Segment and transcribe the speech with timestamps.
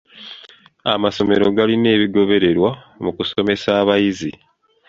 [0.93, 2.69] Amasomero galina ebigobererwa
[3.03, 4.31] mu kusomesa abayizi.